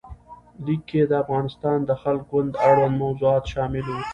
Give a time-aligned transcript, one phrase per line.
[0.65, 4.01] لیک کې د افغانستان د خلق ګوند اړوند موضوعات شامل وو.